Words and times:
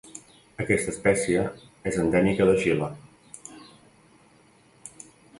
Aquesta 0.63 0.89
espècie 0.93 1.41
és 1.91 1.99
endèmica 2.03 2.47
del 2.49 2.57
Xile. 2.63 2.87